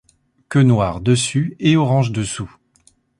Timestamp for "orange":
1.77-2.11